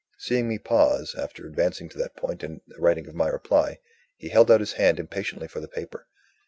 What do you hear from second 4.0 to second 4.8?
he held out his